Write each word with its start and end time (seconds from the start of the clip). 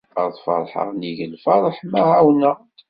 Ad 0.21 0.33
ferḥeɣ 0.45 0.87
nnig 0.91 1.19
lferḥ 1.33 1.77
ma 1.91 2.03
ɛawneɣ-d. 2.17 2.65